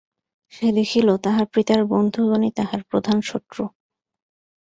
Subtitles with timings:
[0.53, 3.63] সে দেখিল, তাহার পিতার বন্ধুগণই তাহার প্রধান শত্রু।